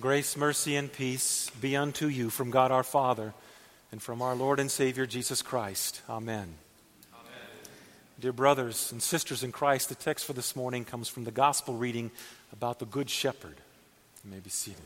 Grace, 0.00 0.36
mercy, 0.36 0.76
and 0.76 0.92
peace 0.92 1.50
be 1.60 1.76
unto 1.76 2.06
you 2.06 2.30
from 2.30 2.52
God 2.52 2.70
our 2.70 2.84
Father 2.84 3.34
and 3.90 4.00
from 4.00 4.22
our 4.22 4.36
Lord 4.36 4.60
and 4.60 4.70
Savior 4.70 5.06
Jesus 5.06 5.42
Christ. 5.42 6.02
Amen. 6.08 6.54
Amen. 7.12 7.48
Dear 8.20 8.32
brothers 8.32 8.92
and 8.92 9.02
sisters 9.02 9.42
in 9.42 9.50
Christ, 9.50 9.88
the 9.88 9.96
text 9.96 10.24
for 10.24 10.34
this 10.34 10.54
morning 10.54 10.84
comes 10.84 11.08
from 11.08 11.24
the 11.24 11.32
gospel 11.32 11.74
reading 11.74 12.12
about 12.52 12.78
the 12.78 12.86
Good 12.86 13.10
Shepherd. 13.10 13.56
You 14.24 14.30
may 14.30 14.38
be 14.38 14.50
seated. 14.50 14.84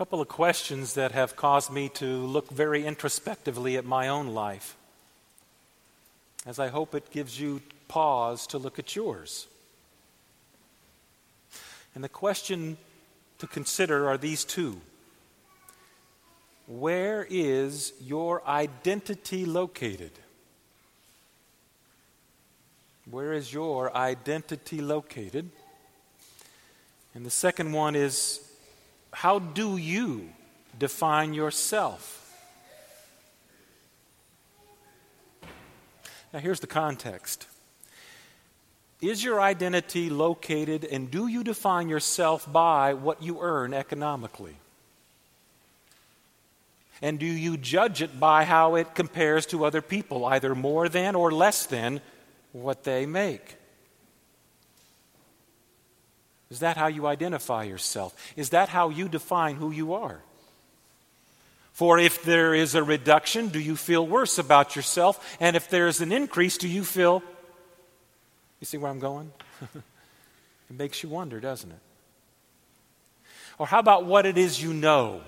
Couple 0.00 0.22
of 0.22 0.28
questions 0.28 0.94
that 0.94 1.12
have 1.12 1.36
caused 1.36 1.70
me 1.70 1.90
to 1.90 2.06
look 2.06 2.48
very 2.48 2.86
introspectively 2.86 3.76
at 3.76 3.84
my 3.84 4.08
own 4.08 4.28
life, 4.28 4.74
as 6.46 6.58
I 6.58 6.68
hope 6.68 6.94
it 6.94 7.10
gives 7.10 7.38
you 7.38 7.60
pause 7.86 8.46
to 8.46 8.56
look 8.56 8.78
at 8.78 8.96
yours. 8.96 9.46
And 11.94 12.02
the 12.02 12.08
question 12.08 12.78
to 13.40 13.46
consider 13.46 14.08
are 14.08 14.16
these 14.16 14.42
two 14.42 14.80
Where 16.66 17.26
is 17.28 17.92
your 18.00 18.42
identity 18.48 19.44
located? 19.44 20.12
Where 23.10 23.34
is 23.34 23.52
your 23.52 23.94
identity 23.94 24.80
located? 24.80 25.50
And 27.14 27.26
the 27.26 27.30
second 27.30 27.72
one 27.72 27.94
is 27.94 28.46
how 29.12 29.38
do 29.38 29.76
you 29.76 30.30
define 30.78 31.34
yourself? 31.34 32.16
Now, 36.32 36.38
here's 36.38 36.60
the 36.60 36.66
context. 36.66 37.46
Is 39.00 39.24
your 39.24 39.40
identity 39.40 40.10
located 40.10 40.84
and 40.84 41.10
do 41.10 41.26
you 41.26 41.42
define 41.42 41.88
yourself 41.88 42.50
by 42.50 42.94
what 42.94 43.22
you 43.22 43.40
earn 43.40 43.72
economically? 43.74 44.56
And 47.02 47.18
do 47.18 47.26
you 47.26 47.56
judge 47.56 48.02
it 48.02 48.20
by 48.20 48.44
how 48.44 48.74
it 48.74 48.94
compares 48.94 49.46
to 49.46 49.64
other 49.64 49.80
people, 49.80 50.26
either 50.26 50.54
more 50.54 50.88
than 50.88 51.14
or 51.14 51.30
less 51.30 51.64
than 51.64 52.02
what 52.52 52.84
they 52.84 53.06
make? 53.06 53.56
Is 56.50 56.60
that 56.60 56.76
how 56.76 56.88
you 56.88 57.06
identify 57.06 57.64
yourself? 57.64 58.14
Is 58.36 58.50
that 58.50 58.68
how 58.68 58.88
you 58.88 59.08
define 59.08 59.56
who 59.56 59.70
you 59.70 59.94
are? 59.94 60.20
For 61.72 61.98
if 61.98 62.24
there 62.24 62.54
is 62.54 62.74
a 62.74 62.82
reduction, 62.82 63.48
do 63.48 63.60
you 63.60 63.76
feel 63.76 64.06
worse 64.06 64.38
about 64.38 64.74
yourself? 64.74 65.36
And 65.40 65.56
if 65.56 65.70
there 65.70 65.86
is 65.86 66.00
an 66.00 66.12
increase, 66.12 66.58
do 66.58 66.68
you 66.68 66.84
feel. 66.84 67.22
You 68.58 68.66
see 68.66 68.76
where 68.76 68.90
I'm 68.90 68.98
going? 68.98 69.32
it 69.74 70.76
makes 70.76 71.02
you 71.02 71.08
wonder, 71.08 71.40
doesn't 71.40 71.70
it? 71.70 71.78
Or 73.56 73.66
how 73.66 73.78
about 73.78 74.04
what 74.04 74.26
it 74.26 74.36
is 74.36 74.60
you 74.62 74.74
know? 74.74 75.20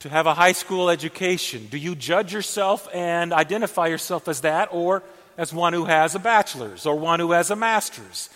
To 0.00 0.08
have 0.08 0.26
a 0.26 0.34
high 0.34 0.52
school 0.52 0.90
education, 0.90 1.66
do 1.68 1.76
you 1.76 1.96
judge 1.96 2.32
yourself 2.32 2.88
and 2.94 3.32
identify 3.32 3.88
yourself 3.88 4.28
as 4.28 4.42
that 4.42 4.68
or 4.70 5.02
as 5.36 5.52
one 5.52 5.72
who 5.72 5.86
has 5.86 6.14
a 6.14 6.20
bachelor's 6.20 6.86
or 6.86 6.94
one 6.94 7.18
who 7.18 7.32
has 7.32 7.50
a 7.50 7.56
master's? 7.56 8.30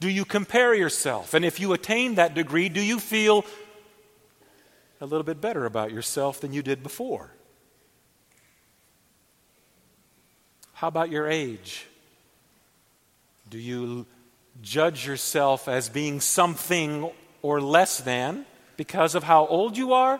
Do 0.00 0.08
you 0.08 0.24
compare 0.24 0.74
yourself? 0.74 1.34
And 1.34 1.44
if 1.44 1.60
you 1.60 1.74
attain 1.74 2.14
that 2.14 2.34
degree, 2.34 2.70
do 2.70 2.80
you 2.80 2.98
feel 2.98 3.44
a 5.00 5.06
little 5.06 5.24
bit 5.24 5.40
better 5.40 5.66
about 5.66 5.92
yourself 5.92 6.40
than 6.40 6.52
you 6.54 6.62
did 6.62 6.82
before? 6.82 7.30
How 10.72 10.88
about 10.88 11.10
your 11.10 11.28
age? 11.28 11.86
Do 13.50 13.58
you 13.58 14.06
judge 14.62 15.06
yourself 15.06 15.68
as 15.68 15.90
being 15.90 16.20
something 16.20 17.10
or 17.42 17.60
less 17.60 17.98
than 17.98 18.46
because 18.78 19.14
of 19.14 19.22
how 19.22 19.46
old 19.46 19.76
you 19.76 19.92
are? 19.92 20.18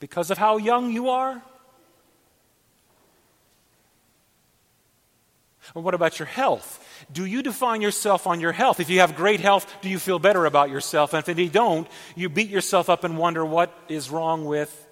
Because 0.00 0.32
of 0.32 0.38
how 0.38 0.56
young 0.56 0.90
you 0.90 1.10
are? 1.10 1.40
Or 5.74 5.82
what 5.82 5.94
about 5.94 6.18
your 6.18 6.26
health? 6.26 6.84
Do 7.12 7.24
you 7.24 7.42
define 7.42 7.82
yourself 7.82 8.26
on 8.26 8.40
your 8.40 8.52
health? 8.52 8.80
If 8.80 8.90
you 8.90 9.00
have 9.00 9.14
great 9.14 9.40
health, 9.40 9.66
do 9.80 9.88
you 9.88 9.98
feel 9.98 10.18
better 10.18 10.44
about 10.44 10.70
yourself? 10.70 11.14
And 11.14 11.26
if 11.26 11.38
you 11.38 11.48
don't, 11.48 11.88
you 12.16 12.28
beat 12.28 12.50
yourself 12.50 12.90
up 12.90 13.04
and 13.04 13.16
wonder 13.16 13.44
what 13.44 13.72
is 13.88 14.10
wrong 14.10 14.44
with 14.44 14.86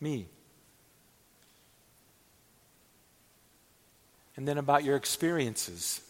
me. 0.00 0.28
And 4.36 4.46
then 4.46 4.58
about 4.58 4.84
your 4.84 4.96
experiences. 4.96 6.00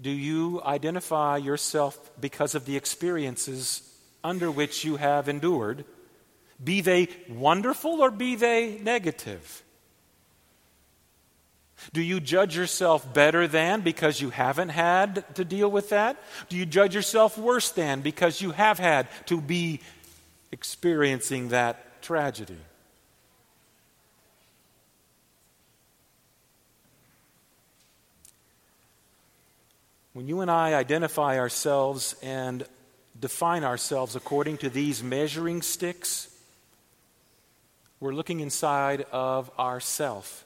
Do 0.00 0.10
you 0.10 0.60
identify 0.64 1.36
yourself 1.36 2.10
because 2.20 2.56
of 2.56 2.64
the 2.64 2.76
experiences 2.76 3.88
under 4.24 4.50
which 4.50 4.84
you 4.84 4.96
have 4.96 5.28
endured, 5.28 5.84
be 6.62 6.80
they 6.80 7.08
wonderful 7.28 8.00
or 8.00 8.10
be 8.10 8.34
they 8.34 8.78
negative? 8.82 9.62
Do 11.92 12.00
you 12.00 12.20
judge 12.20 12.56
yourself 12.56 13.12
better 13.12 13.46
than 13.46 13.80
because 13.80 14.20
you 14.20 14.30
haven't 14.30 14.70
had 14.70 15.24
to 15.34 15.44
deal 15.44 15.70
with 15.70 15.90
that? 15.90 16.22
Do 16.48 16.56
you 16.56 16.66
judge 16.66 16.94
yourself 16.94 17.36
worse 17.36 17.70
than 17.70 18.00
because 18.00 18.40
you 18.40 18.52
have 18.52 18.78
had 18.78 19.08
to 19.26 19.40
be 19.40 19.80
experiencing 20.52 21.48
that 21.48 22.02
tragedy? 22.02 22.58
When 30.12 30.28
you 30.28 30.40
and 30.40 30.50
I 30.50 30.74
identify 30.74 31.38
ourselves 31.38 32.14
and 32.22 32.66
define 33.18 33.64
ourselves 33.64 34.14
according 34.14 34.58
to 34.58 34.68
these 34.68 35.02
measuring 35.02 35.62
sticks, 35.62 36.28
we're 37.98 38.12
looking 38.12 38.40
inside 38.40 39.06
of 39.10 39.50
ourself. 39.58 40.44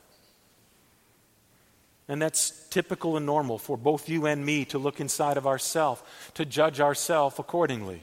And 2.08 2.22
that's 2.22 2.68
typical 2.68 3.16
and 3.16 3.26
normal 3.26 3.58
for 3.58 3.76
both 3.76 4.08
you 4.08 4.26
and 4.26 4.44
me 4.44 4.64
to 4.66 4.78
look 4.78 5.00
inside 5.00 5.36
of 5.36 5.46
ourselves, 5.46 6.02
to 6.34 6.44
judge 6.44 6.80
ourselves 6.80 7.38
accordingly. 7.38 8.02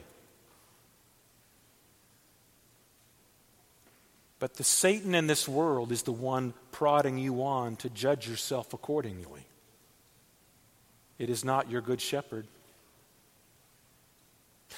But 4.38 4.56
the 4.56 4.64
Satan 4.64 5.14
in 5.14 5.26
this 5.26 5.48
world 5.48 5.90
is 5.90 6.02
the 6.02 6.12
one 6.12 6.52
prodding 6.70 7.16
you 7.16 7.42
on 7.42 7.76
to 7.76 7.88
judge 7.88 8.28
yourself 8.28 8.74
accordingly. 8.74 9.46
It 11.18 11.30
is 11.30 11.44
not 11.44 11.70
your 11.70 11.80
good 11.80 12.00
shepherd. 12.00 12.46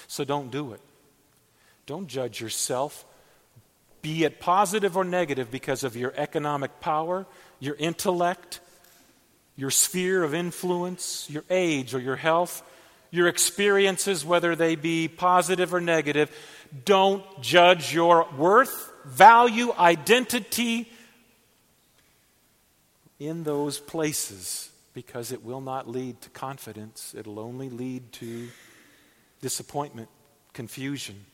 So 0.07 0.23
don't 0.23 0.51
do 0.51 0.71
it. 0.71 0.79
Don't 1.85 2.07
judge 2.07 2.39
yourself, 2.39 3.05
be 4.01 4.23
it 4.23 4.39
positive 4.39 4.95
or 4.95 5.03
negative, 5.03 5.49
because 5.51 5.83
of 5.83 5.97
your 5.97 6.13
economic 6.15 6.79
power, 6.79 7.25
your 7.59 7.75
intellect, 7.75 8.59
your 9.57 9.71
sphere 9.71 10.23
of 10.23 10.33
influence, 10.33 11.27
your 11.29 11.43
age 11.49 11.93
or 11.93 11.99
your 11.99 12.15
health, 12.15 12.63
your 13.11 13.27
experiences, 13.27 14.23
whether 14.23 14.55
they 14.55 14.75
be 14.75 15.07
positive 15.07 15.73
or 15.73 15.81
negative. 15.81 16.31
Don't 16.85 17.23
judge 17.41 17.93
your 17.93 18.27
worth, 18.37 18.91
value, 19.05 19.73
identity 19.73 20.89
in 23.19 23.43
those 23.43 23.79
places 23.79 24.69
because 24.93 25.31
it 25.31 25.43
will 25.43 25.61
not 25.61 25.89
lead 25.89 26.21
to 26.21 26.29
confidence. 26.29 27.15
It'll 27.17 27.39
only 27.39 27.69
lead 27.69 28.11
to 28.13 28.47
disappointment, 29.41 30.09
confusion. 30.53 31.25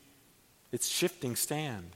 It's 0.72 0.88
shifting 0.88 1.36
stand. 1.36 1.90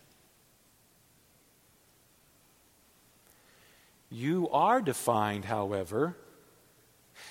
You 4.11 4.49
are 4.51 4.81
defined, 4.81 5.45
however, 5.45 6.17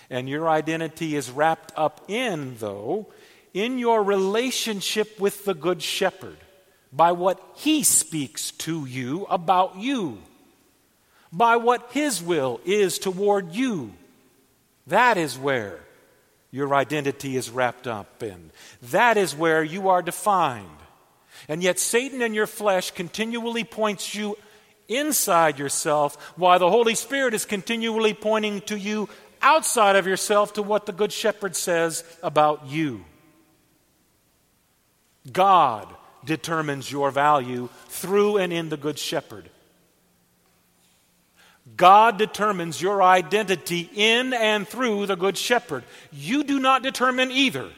and 0.09 0.29
your 0.29 0.49
identity 0.49 1.15
is 1.15 1.29
wrapped 1.29 1.73
up 1.75 2.05
in, 2.07 2.57
though, 2.57 3.07
in 3.53 3.79
your 3.79 4.03
relationship 4.03 5.19
with 5.19 5.45
the 5.45 5.53
Good 5.53 5.81
Shepherd 5.81 6.37
by 6.91 7.11
what 7.11 7.41
he 7.55 7.83
speaks 7.83 8.51
to 8.51 8.85
you 8.85 9.25
about 9.29 9.77
you, 9.77 10.19
by 11.31 11.57
what 11.57 11.91
his 11.91 12.21
will 12.21 12.61
is 12.65 12.99
toward 12.99 13.53
you. 13.53 13.93
That 14.87 15.17
is 15.17 15.37
where 15.37 15.79
your 16.51 16.73
identity 16.73 17.35
is 17.35 17.49
wrapped 17.49 17.87
up 17.87 18.23
in. 18.23 18.51
That 18.83 19.17
is 19.17 19.35
where 19.35 19.63
you 19.63 19.89
are 19.89 20.01
defined. 20.01 20.67
And 21.49 21.61
yet, 21.61 21.79
Satan 21.79 22.21
in 22.21 22.33
your 22.33 22.47
flesh 22.47 22.91
continually 22.91 23.63
points 23.63 24.15
you 24.15 24.37
inside 24.87 25.59
yourself, 25.59 26.15
while 26.37 26.59
the 26.59 26.69
Holy 26.69 26.95
Spirit 26.95 27.33
is 27.33 27.45
continually 27.45 28.13
pointing 28.13 28.61
to 28.61 28.77
you 28.77 29.09
outside 29.41 29.95
of 29.95 30.07
yourself 30.07 30.53
to 30.53 30.63
what 30.63 30.85
the 30.85 30.91
Good 30.91 31.11
Shepherd 31.11 31.55
says 31.55 32.03
about 32.21 32.67
you. 32.67 33.05
God 35.31 35.87
determines 36.25 36.91
your 36.91 37.11
value 37.11 37.69
through 37.87 38.37
and 38.37 38.53
in 38.53 38.69
the 38.69 38.77
Good 38.77 38.99
Shepherd. 38.99 39.49
God 41.75 42.17
determines 42.17 42.81
your 42.81 43.03
identity 43.03 43.89
in 43.93 44.33
and 44.33 44.67
through 44.67 45.05
the 45.05 45.15
Good 45.15 45.37
Shepherd. 45.37 45.83
You 46.11 46.43
do 46.43 46.59
not 46.59 46.81
determine 46.81 47.31
either. 47.31 47.69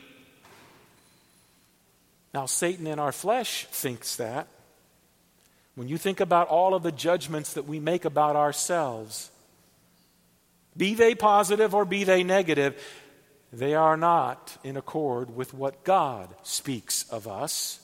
Now, 2.34 2.46
Satan 2.46 2.86
in 2.86 3.00
our 3.00 3.12
flesh 3.12 3.66
thinks 3.72 4.18
that. 4.18 4.48
When 5.76 5.88
you 5.88 5.98
think 5.98 6.20
about 6.20 6.50
all 6.50 6.76
of 6.76 6.84
the 6.84 6.92
judgments 6.92 7.54
that 7.54 7.66
we 7.66 7.80
make 7.80 8.06
about 8.06 8.36
ourselves, 8.36 9.32
be 10.80 10.96
they 10.96 11.14
positive 11.14 11.76
or 11.76 11.84
be 11.84 12.06
they 12.06 12.24
negative, 12.24 12.82
they 13.52 13.76
are 13.76 13.98
not 13.98 14.58
in 14.64 14.78
accord 14.78 15.36
with 15.36 15.54
what 15.54 15.84
God 15.84 16.34
speaks 16.42 17.04
of 17.10 17.28
us. 17.28 17.82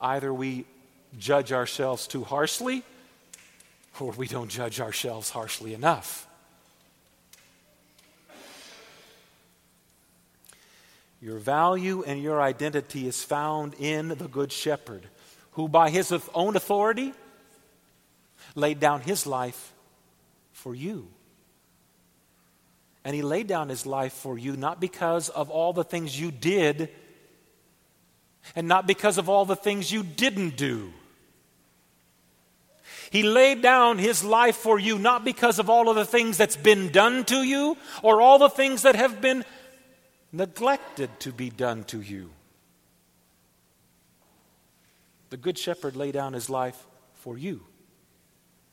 Either 0.00 0.32
we 0.32 0.66
judge 1.18 1.50
ourselves 1.50 2.06
too 2.06 2.22
harshly, 2.22 2.82
or 3.98 4.12
we 4.12 4.28
don't 4.28 4.50
judge 4.50 4.80
ourselves 4.80 5.30
harshly 5.30 5.72
enough. 5.72 6.28
Your 11.22 11.38
value 11.38 12.02
and 12.02 12.22
your 12.22 12.42
identity 12.42 13.08
is 13.08 13.24
found 13.24 13.72
in 13.78 14.08
the 14.08 14.28
Good 14.28 14.52
Shepherd, 14.52 15.08
who 15.52 15.68
by 15.68 15.88
his 15.88 16.12
own 16.34 16.54
authority 16.54 17.14
laid 18.54 18.78
down 18.78 19.00
his 19.00 19.26
life 19.26 19.72
for 20.52 20.74
you. 20.74 21.08
And 23.04 23.14
he 23.14 23.22
laid 23.22 23.46
down 23.46 23.68
his 23.68 23.84
life 23.84 24.12
for 24.12 24.38
you 24.38 24.56
not 24.56 24.80
because 24.80 25.28
of 25.28 25.50
all 25.50 25.72
the 25.72 25.84
things 25.84 26.18
you 26.18 26.30
did 26.30 26.88
and 28.56 28.68
not 28.68 28.86
because 28.86 29.18
of 29.18 29.28
all 29.28 29.44
the 29.44 29.56
things 29.56 29.92
you 29.92 30.02
didn't 30.02 30.56
do. 30.56 30.92
He 33.10 33.22
laid 33.22 33.62
down 33.62 33.98
his 33.98 34.24
life 34.24 34.56
for 34.56 34.78
you 34.78 34.98
not 34.98 35.24
because 35.24 35.58
of 35.58 35.70
all 35.70 35.88
of 35.88 35.96
the 35.96 36.04
things 36.04 36.36
that's 36.36 36.56
been 36.56 36.90
done 36.90 37.24
to 37.26 37.42
you 37.42 37.76
or 38.02 38.20
all 38.20 38.38
the 38.38 38.48
things 38.48 38.82
that 38.82 38.96
have 38.96 39.20
been 39.20 39.44
neglected 40.32 41.10
to 41.20 41.30
be 41.30 41.50
done 41.50 41.84
to 41.84 42.00
you. 42.00 42.30
The 45.30 45.36
Good 45.36 45.58
Shepherd 45.58 45.94
laid 45.94 46.12
down 46.14 46.32
his 46.32 46.50
life 46.50 46.86
for 47.14 47.38
you. 47.38 47.60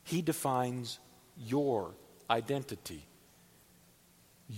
He 0.03 0.21
defines 0.21 0.99
your 1.37 1.91
identity. 2.29 3.05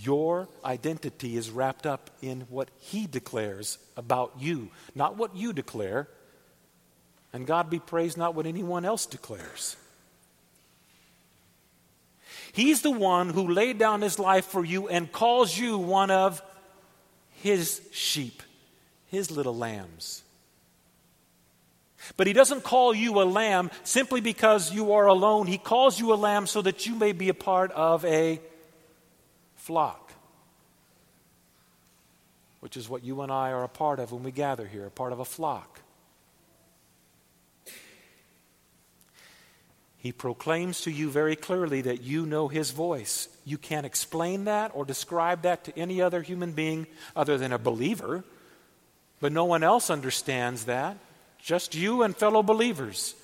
Your 0.02 0.48
identity 0.64 1.36
is 1.36 1.50
wrapped 1.50 1.86
up 1.86 2.10
in 2.20 2.42
what 2.50 2.68
He 2.78 3.06
declares 3.06 3.78
about 3.96 4.32
you, 4.38 4.70
not 4.94 5.16
what 5.16 5.36
you 5.36 5.52
declare. 5.52 6.08
And 7.32 7.46
God 7.46 7.70
be 7.70 7.78
praised, 7.78 8.16
not 8.16 8.34
what 8.34 8.46
anyone 8.46 8.84
else 8.84 9.06
declares. 9.06 9.76
He's 12.52 12.82
the 12.82 12.90
one 12.90 13.30
who 13.30 13.48
laid 13.48 13.78
down 13.78 14.00
His 14.00 14.18
life 14.18 14.46
for 14.46 14.64
you 14.64 14.88
and 14.88 15.10
calls 15.10 15.56
you 15.56 15.78
one 15.78 16.10
of 16.10 16.42
His 17.42 17.80
sheep, 17.92 18.42
His 19.06 19.30
little 19.30 19.56
lambs. 19.56 20.22
But 22.16 22.26
he 22.26 22.32
doesn't 22.32 22.64
call 22.64 22.94
you 22.94 23.22
a 23.22 23.24
lamb 23.24 23.70
simply 23.82 24.20
because 24.20 24.72
you 24.72 24.92
are 24.92 25.06
alone. 25.06 25.46
He 25.46 25.56
calls 25.56 25.98
you 25.98 26.12
a 26.12 26.16
lamb 26.16 26.46
so 26.46 26.60
that 26.62 26.84
you 26.84 26.94
may 26.94 27.12
be 27.12 27.30
a 27.30 27.34
part 27.34 27.72
of 27.72 28.04
a 28.04 28.40
flock, 29.64 30.12
which 32.60 32.76
is 32.76 32.86
what 32.86 33.02
you 33.02 33.22
and 33.22 33.32
I 33.32 33.50
are 33.50 33.64
a 33.64 33.68
part 33.68 33.98
of 33.98 34.12
when 34.12 34.22
we 34.22 34.30
gather 34.30 34.66
here, 34.66 34.84
a 34.84 34.90
part 34.90 35.10
of 35.10 35.20
a 35.20 35.24
flock. 35.24 35.80
He 39.96 40.12
proclaims 40.12 40.82
to 40.82 40.90
you 40.90 41.08
very 41.08 41.34
clearly 41.34 41.80
that 41.80 42.02
you 42.02 42.26
know 42.26 42.48
his 42.48 42.72
voice. 42.72 43.26
You 43.46 43.56
can't 43.56 43.86
explain 43.86 44.44
that 44.44 44.72
or 44.74 44.84
describe 44.84 45.40
that 45.42 45.64
to 45.64 45.78
any 45.78 46.02
other 46.02 46.20
human 46.20 46.52
being 46.52 46.86
other 47.16 47.38
than 47.38 47.50
a 47.50 47.58
believer, 47.58 48.22
but 49.20 49.32
no 49.32 49.46
one 49.46 49.62
else 49.62 49.88
understands 49.88 50.66
that, 50.66 50.98
just 51.38 51.74
you 51.74 52.02
and 52.02 52.14
fellow 52.14 52.42
believers. 52.42 53.14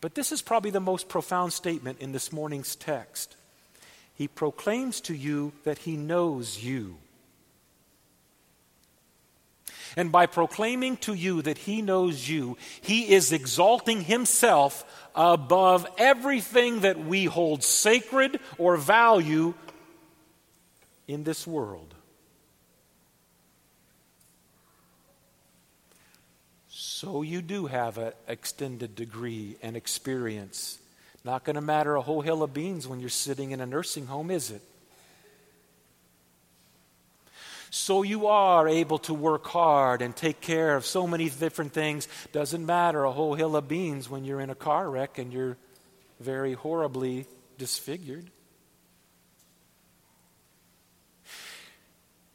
But 0.00 0.14
this 0.14 0.30
is 0.32 0.42
probably 0.42 0.70
the 0.70 0.80
most 0.80 1.08
profound 1.08 1.52
statement 1.52 2.00
in 2.00 2.12
this 2.12 2.32
morning's 2.32 2.76
text. 2.76 3.36
He 4.14 4.28
proclaims 4.28 5.00
to 5.02 5.14
you 5.14 5.52
that 5.64 5.78
he 5.78 5.96
knows 5.96 6.62
you. 6.62 6.96
And 9.96 10.12
by 10.12 10.26
proclaiming 10.26 10.96
to 10.98 11.14
you 11.14 11.42
that 11.42 11.58
he 11.58 11.82
knows 11.82 12.28
you, 12.28 12.56
he 12.80 13.12
is 13.12 13.32
exalting 13.32 14.02
himself 14.02 14.84
above 15.14 15.86
everything 15.98 16.80
that 16.80 17.04
we 17.04 17.24
hold 17.24 17.64
sacred 17.64 18.38
or 18.58 18.76
value 18.76 19.54
in 21.08 21.24
this 21.24 21.46
world. 21.46 21.94
So 27.00 27.22
you 27.22 27.42
do 27.42 27.66
have 27.66 27.96
an 27.96 28.12
extended 28.26 28.96
degree 28.96 29.54
and 29.62 29.76
experience. 29.76 30.80
Not 31.22 31.44
going 31.44 31.54
to 31.54 31.60
matter 31.60 31.94
a 31.94 32.02
whole 32.02 32.22
hill 32.22 32.42
of 32.42 32.52
beans 32.52 32.88
when 32.88 32.98
you're 32.98 33.08
sitting 33.08 33.52
in 33.52 33.60
a 33.60 33.66
nursing 33.66 34.06
home, 34.06 34.32
is 34.32 34.50
it? 34.50 34.62
So 37.70 38.02
you 38.02 38.26
are 38.26 38.66
able 38.66 38.98
to 38.98 39.14
work 39.14 39.46
hard 39.46 40.02
and 40.02 40.16
take 40.16 40.40
care 40.40 40.74
of 40.74 40.84
so 40.84 41.06
many 41.06 41.30
different 41.30 41.72
things. 41.72 42.08
Doesn't 42.32 42.66
matter 42.66 43.04
a 43.04 43.12
whole 43.12 43.36
hill 43.36 43.54
of 43.54 43.68
beans 43.68 44.10
when 44.10 44.24
you're 44.24 44.40
in 44.40 44.50
a 44.50 44.56
car 44.56 44.90
wreck 44.90 45.18
and 45.18 45.32
you're 45.32 45.56
very 46.18 46.54
horribly 46.54 47.26
disfigured. 47.58 48.28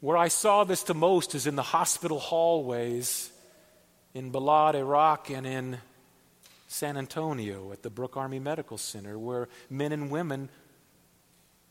Where 0.00 0.16
I 0.16 0.28
saw 0.28 0.64
this 0.64 0.84
the 0.84 0.94
most 0.94 1.34
is 1.34 1.46
in 1.46 1.54
the 1.54 1.62
hospital 1.62 2.18
hallways 2.18 3.30
in 4.14 4.30
Balad, 4.30 4.76
Iraq, 4.76 5.28
and 5.30 5.44
in 5.44 5.78
San 6.68 6.96
Antonio 6.96 7.72
at 7.72 7.82
the 7.82 7.90
Brooke 7.90 8.16
Army 8.16 8.38
Medical 8.38 8.78
Center, 8.78 9.18
where 9.18 9.48
men 9.68 9.90
and 9.90 10.08
women, 10.08 10.48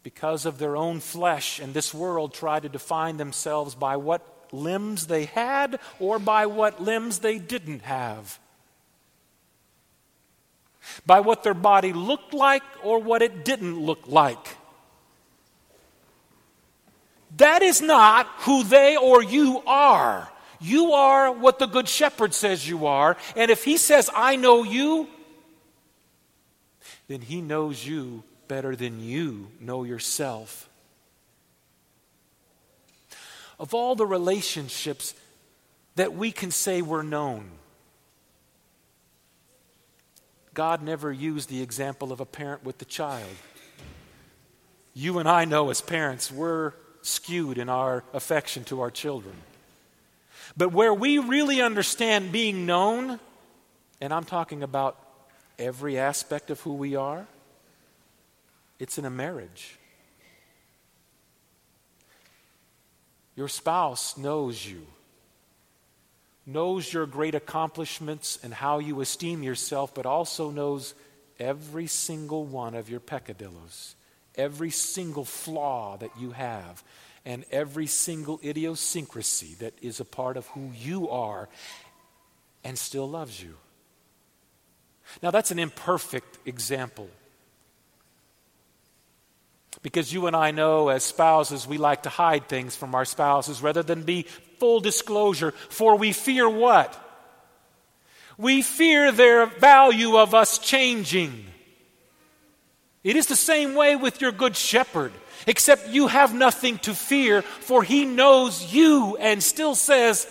because 0.03 0.45
of 0.45 0.57
their 0.57 0.75
own 0.75 0.99
flesh 0.99 1.59
and 1.59 1.73
this 1.73 1.93
world, 1.93 2.33
try 2.33 2.59
to 2.59 2.67
define 2.67 3.15
themselves 3.15 3.75
by 3.75 3.95
what 3.95 4.27
limbs 4.51 5.07
they 5.07 5.25
had 5.25 5.79
or 5.99 6.19
by 6.19 6.45
what 6.45 6.81
limbs 6.81 7.19
they 7.19 7.39
didn't 7.39 7.83
have. 7.83 8.39
By 11.05 11.21
what 11.21 11.43
their 11.43 11.53
body 11.53 11.93
looked 11.93 12.33
like 12.33 12.63
or 12.83 12.99
what 12.99 13.21
it 13.21 13.45
didn't 13.45 13.79
look 13.79 14.03
like. 14.05 14.57
That 17.37 17.61
is 17.61 17.81
not 17.81 18.27
who 18.39 18.63
they 18.63 18.97
or 18.97 19.23
you 19.23 19.63
are. 19.65 20.29
You 20.63 20.93
are 20.93 21.29
what 21.29 21.59
the 21.59 21.65
Good 21.65 21.89
Shepherd 21.89 22.33
says 22.33 22.67
you 22.67 22.87
are. 22.87 23.17
And 23.35 23.51
if 23.51 23.65
he 23.65 23.75
says, 23.75 24.09
I 24.15 24.37
know 24.37 24.63
you, 24.63 25.09
then 27.09 27.19
he 27.19 27.41
knows 27.41 27.85
you 27.85 28.23
better 28.47 28.73
than 28.73 29.01
you 29.01 29.49
know 29.59 29.83
yourself. 29.83 30.69
Of 33.59 33.73
all 33.73 33.95
the 33.95 34.05
relationships 34.05 35.13
that 35.95 36.13
we 36.13 36.31
can 36.31 36.49
say 36.49 36.81
were 36.81 37.03
known, 37.03 37.51
God 40.53 40.81
never 40.81 41.11
used 41.11 41.49
the 41.49 41.61
example 41.61 42.13
of 42.13 42.21
a 42.21 42.25
parent 42.25 42.63
with 42.63 42.77
the 42.77 42.85
child. 42.85 43.35
You 44.93 45.19
and 45.19 45.27
I 45.27 45.43
know 45.43 45.71
as 45.71 45.81
parents, 45.81 46.31
we're 46.31 46.71
skewed 47.01 47.57
in 47.57 47.67
our 47.67 48.05
affection 48.13 48.63
to 48.65 48.79
our 48.79 48.91
children. 48.91 49.35
But 50.55 50.71
where 50.71 50.93
we 50.93 51.17
really 51.17 51.61
understand 51.61 52.31
being 52.31 52.65
known, 52.65 53.19
and 54.01 54.13
I'm 54.13 54.25
talking 54.25 54.63
about 54.63 54.97
every 55.57 55.97
aspect 55.97 56.49
of 56.51 56.59
who 56.61 56.73
we 56.73 56.95
are, 56.95 57.25
it's 58.79 58.97
in 58.97 59.05
a 59.05 59.09
marriage. 59.09 59.77
Your 63.35 63.47
spouse 63.47 64.17
knows 64.17 64.65
you, 64.65 64.85
knows 66.45 66.91
your 66.91 67.05
great 67.05 67.33
accomplishments 67.33 68.37
and 68.43 68.53
how 68.53 68.79
you 68.79 69.01
esteem 69.01 69.41
yourself, 69.41 69.93
but 69.95 70.05
also 70.05 70.51
knows 70.51 70.93
every 71.39 71.87
single 71.87 72.45
one 72.45 72.75
of 72.75 72.89
your 72.89 72.99
peccadillos, 72.99 73.95
every 74.35 74.69
single 74.69 75.25
flaw 75.25 75.97
that 75.97 76.11
you 76.19 76.31
have 76.31 76.83
and 77.25 77.45
every 77.51 77.87
single 77.87 78.39
idiosyncrasy 78.43 79.55
that 79.59 79.73
is 79.81 79.99
a 79.99 80.05
part 80.05 80.37
of 80.37 80.47
who 80.47 80.71
you 80.75 81.09
are 81.09 81.49
and 82.63 82.77
still 82.77 83.09
loves 83.09 83.41
you. 83.41 83.55
Now, 85.21 85.31
that's 85.31 85.51
an 85.51 85.59
imperfect 85.59 86.39
example. 86.45 87.09
Because 89.81 90.13
you 90.13 90.27
and 90.27 90.35
I 90.35 90.51
know, 90.51 90.89
as 90.89 91.03
spouses, 91.03 91.67
we 91.67 91.77
like 91.77 92.03
to 92.03 92.09
hide 92.09 92.47
things 92.47 92.75
from 92.75 92.95
our 92.95 93.05
spouses 93.05 93.61
rather 93.61 93.83
than 93.83 94.03
be 94.03 94.23
full 94.59 94.79
disclosure, 94.79 95.51
for 95.69 95.97
we 95.97 96.13
fear 96.13 96.47
what? 96.47 96.99
We 98.37 98.61
fear 98.61 99.11
their 99.11 99.45
value 99.45 100.17
of 100.17 100.33
us 100.33 100.57
changing. 100.57 101.45
It 103.03 103.15
is 103.15 103.27
the 103.27 103.35
same 103.35 103.75
way 103.75 103.95
with 103.95 104.21
your 104.21 104.31
good 104.31 104.55
shepherd, 104.55 105.11
except 105.45 105.89
you 105.89 106.07
have 106.07 106.33
nothing 106.33 106.77
to 106.79 106.93
fear, 106.93 107.41
for 107.41 107.83
he 107.83 108.05
knows 108.05 108.73
you 108.73 109.17
and 109.19 109.43
still 109.43 109.75
says, 109.75 110.27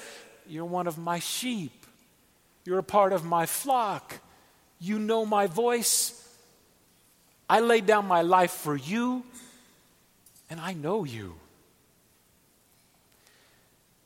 You're 0.47 0.65
one 0.65 0.87
of 0.87 0.97
my 0.97 1.19
sheep. 1.19 1.73
You're 2.65 2.79
a 2.79 2.85
part 2.85 3.13
of 3.13 3.25
my 3.25 3.47
flock. 3.47 4.21
You 4.81 4.99
know 4.99 5.27
my 5.27 5.47
voice. 5.47 6.19
I 7.49 7.61
laid 7.61 7.85
down 7.85 8.07
my 8.07 8.23
life 8.23 8.53
for 8.53 8.75
you, 8.75 9.25
and 10.49 10.59
I 10.59 10.73
know 10.73 11.05
you. 11.05 11.35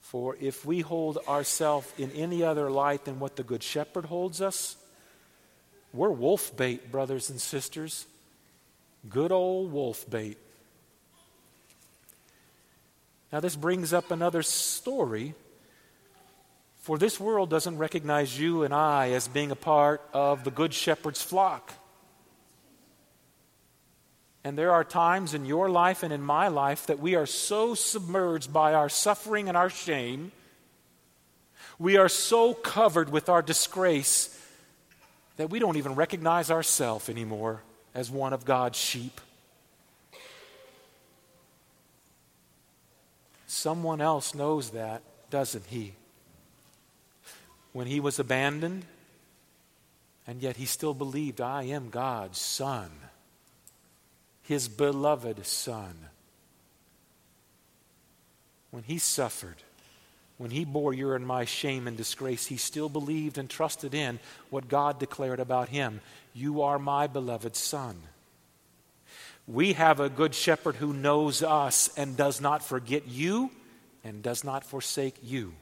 For 0.01 0.37
if 0.41 0.65
we 0.65 0.81
hold 0.81 1.19
ourselves 1.29 1.93
in 1.99 2.11
any 2.13 2.43
other 2.43 2.71
light 2.71 3.05
than 3.05 3.21
what 3.21 3.37
the 3.37 3.43
Good 3.43 3.63
Shepherd 3.63 4.07
holds 4.07 4.41
us, 4.41 4.77
we're 5.93 6.11
wolf 6.11 6.57
bait, 6.57 6.91
brothers 6.91 7.31
and 7.31 7.41
sisters. 7.41 8.07
Good 9.09 9.33
old 9.33 9.73
wolf 9.73 10.09
bait. 10.09 10.39
Now, 13.33 13.41
this 13.41 13.57
brings 13.57 13.93
up 13.93 14.11
another 14.11 14.43
story. 14.43 15.35
For 16.81 16.97
this 16.97 17.19
world 17.19 17.51
doesn't 17.51 17.79
recognize 17.79 18.39
you 18.39 18.63
and 18.63 18.73
I 18.73 19.11
as 19.11 19.29
being 19.29 19.51
a 19.51 19.57
part 19.57 20.01
of 20.13 20.45
the 20.45 20.51
Good 20.51 20.73
Shepherd's 20.73 21.23
flock. 21.23 21.73
And 24.45 24.57
there 24.57 24.71
are 24.71 24.85
times 24.85 25.35
in 25.35 25.45
your 25.45 25.69
life 25.69 26.05
and 26.05 26.13
in 26.13 26.23
my 26.23 26.47
life 26.49 26.87
that 26.87 27.01
we 27.01 27.17
are 27.17 27.27
so 27.27 27.75
submerged 27.75 28.53
by 28.53 28.75
our 28.75 28.89
suffering 28.89 29.49
and 29.49 29.57
our 29.57 29.69
shame, 29.69 30.31
we 31.79 31.97
are 31.97 32.09
so 32.09 32.55
covered 32.55 33.11
with 33.11 33.29
our 33.29 33.43
disgrace 33.43 34.33
that 35.37 35.51
we 35.51 35.59
don't 35.59 35.77
even 35.77 35.97
recognize 35.97 36.51
ourselves 36.51 37.09
anymore 37.09 37.63
as 37.97 38.13
one 38.13 38.33
of 38.33 38.45
God's 38.45 38.79
sheep. 38.79 39.21
Someone 43.49 44.01
else 44.01 44.37
knows 44.37 44.71
that, 44.71 45.03
doesn't 45.31 45.67
he? 45.67 45.95
When 47.73 47.89
he 47.89 47.99
was 47.99 48.21
abandoned, 48.21 48.85
and 50.29 50.41
yet 50.41 50.57
he 50.57 50.67
still 50.67 50.95
believed, 50.95 51.41
I 51.41 51.65
am 51.65 51.91
God's 51.91 52.39
son 52.39 52.91
his 54.47 54.69
beloved 54.69 55.45
Son. 55.45 55.97
When 58.71 58.85
he 58.85 58.99
suffered, 58.99 59.57
when 60.39 60.51
he 60.51 60.65
bore 60.65 60.93
your 60.93 61.17
and 61.17 61.27
my 61.27 61.45
shame 61.45 61.89
and 61.89 61.97
disgrace, 61.97 62.47
he 62.47 62.57
still 62.57 62.89
believed 62.89 63.39
and 63.39 63.49
trusted 63.49 63.95
in 63.95 64.21
what 64.51 64.69
God 64.69 64.99
declared 64.99 65.41
about 65.41 65.69
him 65.69 66.01
You 66.35 66.63
are 66.63 66.79
my 66.79 67.07
beloved 67.07 67.57
Son. 67.57 67.97
We 69.47 69.75
have 69.75 70.01
a 70.01 70.11
good 70.11 70.35
shepherd 70.35 70.77
who 70.77 70.93
knows 70.93 71.43
us 71.43 71.89
and 71.97 72.17
does 72.17 72.41
not 72.41 72.63
forget 72.63 73.07
you 73.07 73.51
and 74.05 74.23
does 74.23 74.45
not 74.45 74.65
forsake 74.65 75.17
you. 75.23 75.55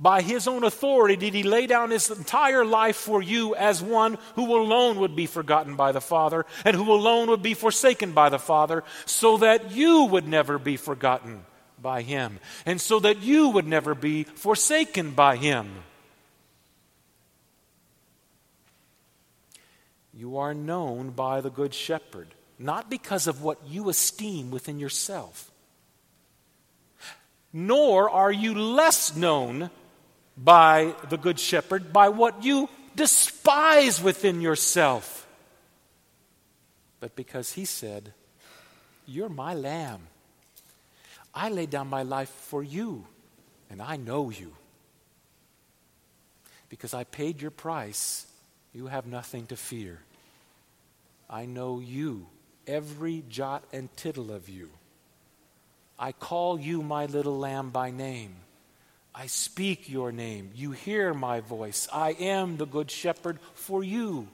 By 0.00 0.20
his 0.20 0.48
own 0.48 0.64
authority 0.64 1.16
did 1.16 1.32
he 1.32 1.44
lay 1.44 1.66
down 1.66 1.90
his 1.90 2.10
entire 2.10 2.64
life 2.64 2.96
for 2.96 3.22
you 3.22 3.54
as 3.54 3.80
one 3.80 4.18
who 4.34 4.56
alone 4.56 4.98
would 4.98 5.14
be 5.14 5.26
forgotten 5.26 5.76
by 5.76 5.92
the 5.92 6.00
Father 6.00 6.44
and 6.64 6.74
who 6.74 6.92
alone 6.92 7.30
would 7.30 7.42
be 7.42 7.54
forsaken 7.54 8.12
by 8.12 8.28
the 8.28 8.38
Father, 8.38 8.82
so 9.04 9.36
that 9.38 9.70
you 9.70 10.04
would 10.04 10.26
never 10.26 10.58
be 10.58 10.76
forgotten 10.76 11.44
by 11.80 12.02
him 12.02 12.38
and 12.64 12.80
so 12.80 13.00
that 13.00 13.22
you 13.22 13.48
would 13.50 13.66
never 13.66 13.94
be 13.94 14.24
forsaken 14.24 15.12
by 15.12 15.36
him. 15.36 15.70
You 20.14 20.38
are 20.38 20.54
known 20.54 21.10
by 21.10 21.42
the 21.42 21.50
Good 21.50 21.74
Shepherd, 21.74 22.28
not 22.58 22.88
because 22.88 23.26
of 23.26 23.42
what 23.42 23.58
you 23.68 23.88
esteem 23.88 24.50
within 24.50 24.78
yourself 24.78 25.50
nor 27.56 28.10
are 28.10 28.30
you 28.30 28.54
less 28.54 29.16
known 29.16 29.70
by 30.36 30.94
the 31.08 31.16
Good 31.16 31.40
Shepherd 31.40 31.90
by 31.90 32.10
what 32.10 32.44
you 32.44 32.68
despise 32.94 34.02
within 34.02 34.42
yourself, 34.42 35.26
but 37.00 37.16
because 37.16 37.52
he 37.54 37.64
said, 37.64 38.12
You're 39.06 39.30
my 39.30 39.54
lamb. 39.54 40.08
I 41.36 41.50
laid 41.50 41.68
down 41.68 41.88
my 41.88 42.02
life 42.02 42.30
for 42.30 42.62
you, 42.62 43.04
and 43.68 43.82
I 43.82 43.96
know 43.96 44.30
you. 44.30 44.54
Because 46.70 46.94
I 46.94 47.04
paid 47.04 47.42
your 47.42 47.50
price, 47.50 48.26
you 48.72 48.86
have 48.86 49.06
nothing 49.06 49.46
to 49.48 49.56
fear. 49.56 50.00
I 51.28 51.44
know 51.44 51.78
you, 51.78 52.26
every 52.66 53.22
jot 53.28 53.64
and 53.70 53.94
tittle 53.98 54.32
of 54.32 54.48
you. 54.48 54.70
I 55.98 56.12
call 56.12 56.58
you 56.58 56.82
my 56.82 57.04
little 57.04 57.38
lamb 57.38 57.68
by 57.68 57.90
name. 57.90 58.36
I 59.14 59.26
speak 59.26 59.90
your 59.90 60.12
name. 60.12 60.52
You 60.54 60.72
hear 60.72 61.12
my 61.12 61.40
voice. 61.40 61.86
I 61.92 62.12
am 62.12 62.56
the 62.56 62.66
good 62.66 62.90
shepherd 62.90 63.38
for 63.54 63.84
you, 63.84 64.28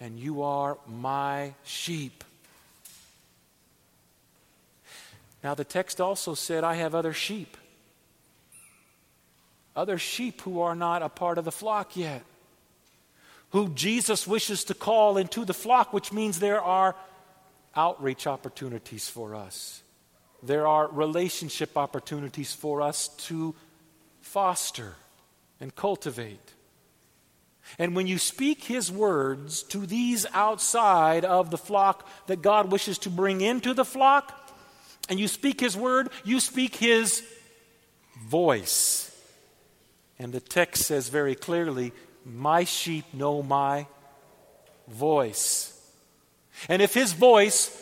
and 0.00 0.18
you 0.18 0.42
are 0.42 0.78
my 0.88 1.54
sheep. 1.62 2.24
Now, 5.44 5.54
the 5.54 5.64
text 5.64 6.00
also 6.00 6.34
said, 6.34 6.64
I 6.64 6.74
have 6.74 6.94
other 6.94 7.12
sheep. 7.12 7.56
Other 9.76 9.98
sheep 9.98 10.40
who 10.40 10.60
are 10.60 10.74
not 10.74 11.02
a 11.02 11.08
part 11.08 11.38
of 11.38 11.44
the 11.44 11.52
flock 11.52 11.96
yet, 11.96 12.24
who 13.50 13.68
Jesus 13.68 14.26
wishes 14.26 14.64
to 14.64 14.74
call 14.74 15.16
into 15.16 15.44
the 15.44 15.54
flock, 15.54 15.92
which 15.92 16.12
means 16.12 16.40
there 16.40 16.62
are 16.62 16.96
outreach 17.76 18.26
opportunities 18.26 19.08
for 19.08 19.34
us 19.34 19.84
there 20.46 20.66
are 20.66 20.88
relationship 20.88 21.76
opportunities 21.76 22.52
for 22.52 22.82
us 22.82 23.08
to 23.08 23.54
foster 24.20 24.94
and 25.60 25.74
cultivate. 25.74 26.52
And 27.78 27.96
when 27.96 28.06
you 28.06 28.18
speak 28.18 28.64
His 28.64 28.92
words 28.92 29.62
to 29.64 29.86
these 29.86 30.26
outside 30.34 31.24
of 31.24 31.50
the 31.50 31.58
flock 31.58 32.06
that 32.26 32.42
God 32.42 32.70
wishes 32.70 32.98
to 32.98 33.10
bring 33.10 33.40
into 33.40 33.72
the 33.72 33.86
flock, 33.86 34.43
and 35.08 35.20
you 35.20 35.28
speak 35.28 35.60
His 35.60 35.76
word, 35.76 36.08
you 36.24 36.40
speak 36.40 36.76
His 36.76 37.22
voice. 38.26 39.10
And 40.18 40.32
the 40.32 40.40
text 40.40 40.84
says 40.84 41.08
very 41.08 41.34
clearly, 41.34 41.92
My 42.24 42.64
sheep 42.64 43.04
know 43.12 43.42
my 43.42 43.86
voice. 44.88 45.70
And 46.68 46.80
if 46.80 46.94
His 46.94 47.12
voice 47.12 47.80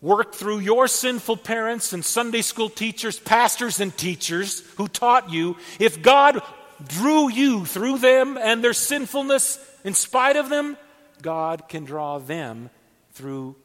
worked 0.00 0.34
through 0.34 0.58
your 0.58 0.86
sinful 0.88 1.38
parents 1.38 1.92
and 1.92 2.04
Sunday 2.04 2.42
school 2.42 2.68
teachers, 2.68 3.18
pastors 3.18 3.80
and 3.80 3.96
teachers 3.96 4.60
who 4.76 4.88
taught 4.88 5.30
you, 5.30 5.56
if 5.78 6.02
God 6.02 6.42
drew 6.86 7.30
you 7.30 7.64
through 7.64 7.98
them 7.98 8.36
and 8.36 8.62
their 8.62 8.74
sinfulness 8.74 9.58
in 9.84 9.94
spite 9.94 10.36
of 10.36 10.48
them, 10.48 10.76
God 11.22 11.68
can 11.68 11.84
draw 11.84 12.18
them 12.18 12.70
through 13.12 13.56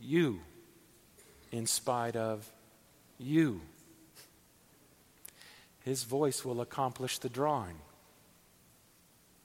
you 0.00 0.40
in 1.50 1.66
spite 1.66 2.16
of 2.16 2.50
you. 3.18 3.60
His 5.84 6.04
voice 6.04 6.44
will 6.44 6.60
accomplish 6.60 7.18
the 7.18 7.28
drawing. 7.28 7.76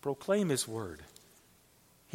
Proclaim 0.02 0.50
His 0.50 0.68
word. 0.68 1.02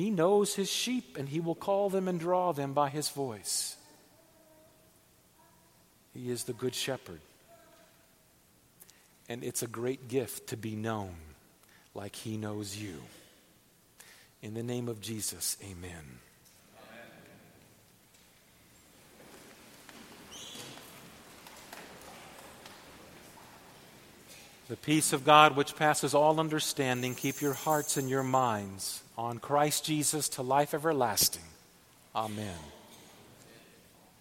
He 0.00 0.10
knows 0.10 0.54
his 0.54 0.70
sheep, 0.70 1.18
and 1.18 1.28
he 1.28 1.40
will 1.40 1.54
call 1.54 1.90
them 1.90 2.08
and 2.08 2.18
draw 2.18 2.52
them 2.52 2.72
by 2.72 2.88
his 2.88 3.10
voice. 3.10 3.76
He 6.14 6.30
is 6.30 6.44
the 6.44 6.54
good 6.54 6.74
shepherd. 6.74 7.20
And 9.28 9.44
it's 9.44 9.62
a 9.62 9.66
great 9.66 10.08
gift 10.08 10.48
to 10.48 10.56
be 10.56 10.74
known 10.74 11.14
like 11.94 12.16
he 12.16 12.38
knows 12.38 12.76
you. 12.76 12.94
In 14.40 14.54
the 14.54 14.62
name 14.62 14.88
of 14.88 15.02
Jesus, 15.02 15.58
amen. 15.62 16.20
The 24.70 24.76
peace 24.76 25.12
of 25.12 25.24
God, 25.24 25.56
which 25.56 25.74
passes 25.74 26.14
all 26.14 26.38
understanding, 26.38 27.16
keep 27.16 27.40
your 27.40 27.54
hearts 27.54 27.96
and 27.96 28.08
your 28.08 28.22
minds 28.22 29.02
on 29.18 29.40
Christ 29.40 29.84
Jesus 29.84 30.28
to 30.28 30.42
life 30.42 30.74
everlasting. 30.74 31.42
Amen. 32.14 32.54